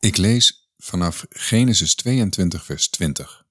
[0.00, 3.46] Ik lees vanaf Genesis 22, vers 20.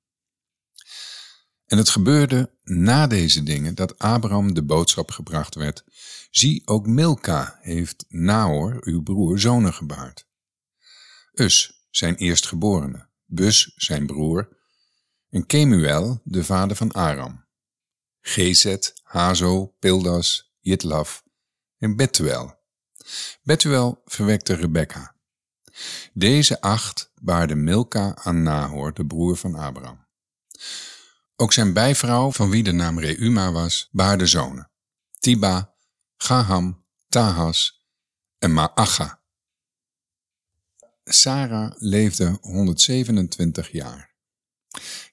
[1.66, 5.84] En het gebeurde na deze dingen dat Abraham de boodschap gebracht werd.
[6.32, 10.28] Zie, ook Milka heeft Nahor, uw broer, zonen gebaard.
[11.34, 14.58] Us, zijn eerstgeborene, Bus, zijn broer,
[15.30, 17.46] en Kemuel, de vader van Aram.
[18.22, 21.24] Gezet, Hazo, Pildas, Jitlaf
[21.78, 22.60] en Betuel.
[23.42, 25.19] Betuel verwekte Rebekka.
[26.14, 30.08] Deze acht baarde Milka aan Nahor, de broer van Abraham.
[31.36, 34.72] Ook zijn bijvrouw, van wie de naam Reuma was, baarde zonen.
[35.20, 35.76] Tiba,
[36.18, 37.86] Gaham, Tahas
[38.38, 39.22] en Maacha.
[41.04, 44.14] Sarah leefde 127 jaar.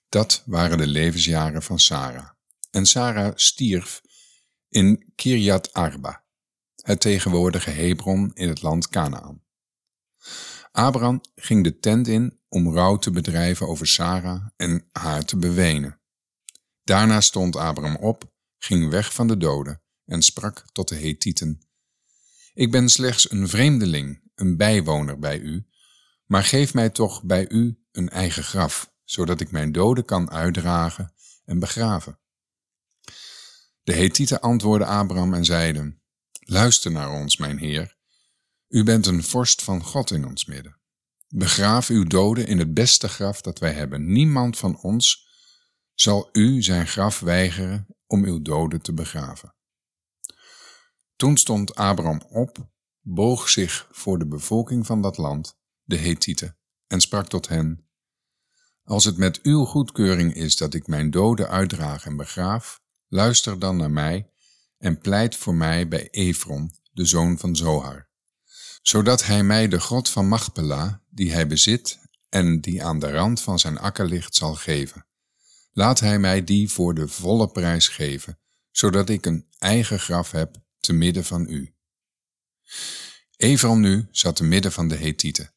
[0.09, 2.31] Dat waren de levensjaren van Sarah.
[2.71, 4.03] En Sarah stierf
[4.69, 6.25] in Kiryat Arba,
[6.83, 9.43] het tegenwoordige Hebron in het land Canaan.
[10.77, 16.01] Abraham ging de tent in om rouw te bedrijven over Sarah en haar te bewenen.
[16.85, 21.61] Daarna stond Abraham op, ging weg van de doden en sprak tot de Hethieten.
[22.55, 25.67] Ik ben slechts een vreemdeling, een bijwoner bij u,
[26.27, 31.13] maar geef mij toch bij u een eigen graf, zodat ik mijn doden kan uitdragen
[31.45, 32.19] en begraven.
[33.83, 36.01] De Hethieten antwoordden Abraham en zeiden,
[36.41, 37.96] Luister naar ons, mijn heer,
[38.69, 40.81] u bent een vorst van God in ons midden.
[41.29, 44.13] Begraaf uw doden in het beste graf dat wij hebben.
[44.13, 45.29] Niemand van ons
[45.95, 49.55] zal u zijn graf weigeren om uw doden te begraven.
[51.17, 57.01] Toen stond Abraham op, boog zich voor de bevolking van dat land, de Hethieten, en
[57.01, 57.89] sprak tot hen:
[58.83, 63.77] Als het met uw goedkeuring is dat ik mijn doden uitdraag en begraaf, luister dan
[63.77, 64.31] naar mij
[64.79, 68.06] en pleit voor mij bij Efron, de zoon van Zohar,
[68.89, 71.99] zodat hij mij de God van Machpela, die hij bezit
[72.29, 75.07] en die aan de rand van zijn akker ligt, zal geven
[75.73, 78.39] Laat hij mij die voor de volle prijs geven,
[78.71, 81.75] zodat ik een eigen graf heb te midden van u.
[83.37, 85.55] Evron nu zat te midden van de Hethieten.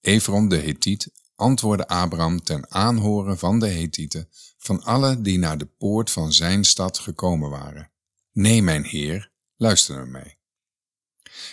[0.00, 4.28] Evron de Hethiet antwoordde Abraham ten aanhoren van de Hethieten,
[4.58, 7.92] van alle die naar de poort van zijn stad gekomen waren.
[8.32, 10.37] Nee, mijn heer, luister naar mij.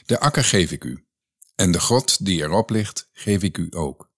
[0.06, 1.06] De akker geef ik u,
[1.56, 4.12] en de God die erop ligt, geef ik u ook.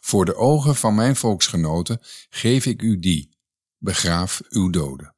[0.00, 3.38] Voor de ogen van mijn volksgenoten geef ik u die,
[3.78, 5.14] begraaf uw doden.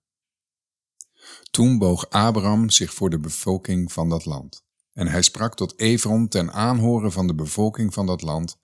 [1.50, 4.66] Toen boog Abraham zich voor de bevolking van dat land.
[4.92, 8.58] En hij sprak tot Efron ten aanhoren van de bevolking van dat land.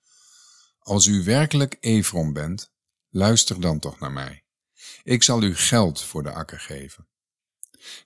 [0.78, 2.72] Als u werkelijk Efron bent,
[3.08, 4.44] luister dan toch naar mij.
[5.02, 7.08] Ik zal u geld voor de akker geven.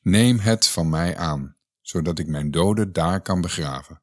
[0.03, 1.57] Neem het van mij aan,
[1.89, 4.03] zodat ik mijn doden daar kan begraven.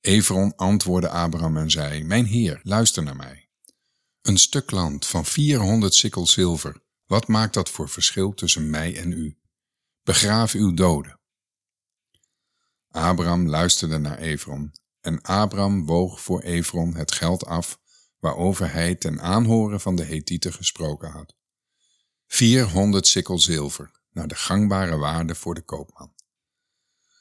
[0.00, 3.48] Evron antwoordde Abraham en zei, Mijn heer, luister naar mij.
[4.22, 9.12] Een stuk land van 400 sikkel zilver, wat maakt dat voor verschil tussen mij en
[9.12, 9.38] u?
[10.02, 11.20] Begraaf uw doden.
[12.88, 17.80] Abraham luisterde naar Evron, en Abraham woog voor Evron het geld af
[18.18, 21.34] waarover hij ten aanhoren van de Hethieten gesproken had.
[22.26, 26.14] 400 sikkel zilver, naar de gangbare waarde voor de koopman.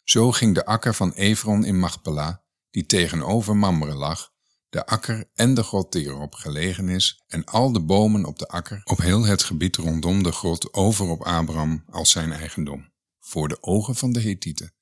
[0.04, 2.36] Zo ging de akker van Evron in Machpelah
[2.72, 4.32] die tegenover Mamre lag,
[4.70, 8.48] de akker en de grot die erop gelegen is, en al de bomen op de
[8.48, 13.48] akker, op heel het gebied rondom de grot over op Abraham als zijn eigendom, voor
[13.48, 14.74] de ogen van de Hethieten,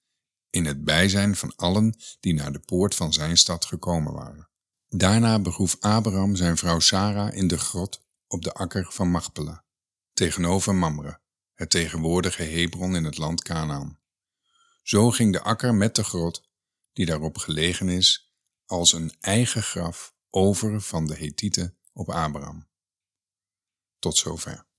[0.50, 4.50] in het bijzijn van allen die naar de poort van zijn stad gekomen waren.
[4.88, 9.63] Daarna begroef Abraham zijn vrouw Sara in de grot op de akker van Machpela,
[10.13, 11.19] tegenover Mamre,
[11.53, 13.99] het tegenwoordige Hebron in het land Canaan.
[14.89, 16.44] Zo ging de akker met de grot
[16.94, 18.33] die daarop gelegen is,
[18.66, 22.67] als een eigen graf over van de Hethieten op Abraham.
[24.00, 24.66] Tot zover.